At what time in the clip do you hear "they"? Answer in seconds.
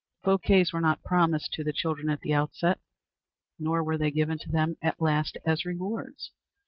3.99-4.09